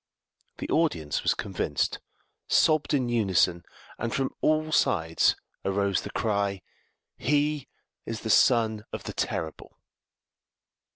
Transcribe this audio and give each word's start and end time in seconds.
The 0.57 0.67
audience 0.69 1.21
was 1.21 1.35
convinced, 1.35 1.99
sobbed 2.47 2.95
in 2.95 3.07
unison, 3.07 3.63
and 3.99 4.11
from 4.11 4.33
all 4.41 4.71
sides 4.71 5.35
arose 5.63 6.01
the 6.01 6.09
cry, 6.09 6.63
"He 7.19 7.67
is 8.07 8.21
the 8.21 8.31
son 8.31 8.83
of 8.91 9.03
the 9.03 9.13
Terrible!" 9.13 9.77